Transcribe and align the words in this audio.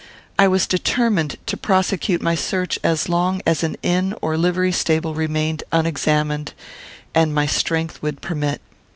I 0.39 0.47
was 0.47 0.65
determined 0.65 1.35
to 1.45 1.55
prosecute 1.55 2.23
my 2.23 2.33
search 2.33 2.79
as 2.83 3.07
long 3.07 3.39
as 3.45 3.61
an 3.61 3.77
inn 3.83 4.15
or 4.19 4.33
a 4.33 4.37
livery 4.39 4.71
stable 4.71 5.13
remained 5.13 5.61
unexamined, 5.71 6.55
and 7.13 7.35
my 7.35 7.45
strength 7.45 8.01
would 8.01 8.19
permit. 8.19 8.61